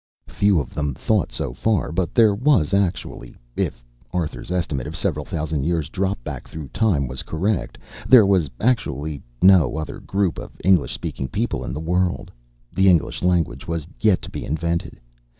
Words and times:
Few 0.29 0.59
of 0.59 0.73
them 0.73 0.95
thought 0.95 1.31
so 1.31 1.53
far, 1.53 1.91
but 1.91 2.15
there 2.15 2.33
was 2.33 2.73
actually 2.73 3.35
if 3.55 3.83
Arthur's 4.11 4.49
estimate 4.49 4.87
of 4.87 4.95
several 4.97 5.25
thousand 5.25 5.63
years' 5.63 5.89
drop 5.89 6.23
back 6.23 6.47
through 6.47 6.69
time 6.69 7.07
was 7.07 7.21
correct 7.21 7.77
there 8.09 8.25
was 8.25 8.49
actually 8.59 9.21
no 9.43 9.77
other 9.77 9.99
group 9.99 10.39
of 10.39 10.59
English 10.63 10.95
speaking 10.95 11.27
people 11.27 11.63
in 11.63 11.71
the 11.71 11.79
world. 11.79 12.31
The 12.73 12.89
English 12.89 13.21
language 13.21 13.67
was 13.67 13.85
yet 13.99 14.23
to 14.23 14.31
be 14.31 14.43
invented. 14.43 14.99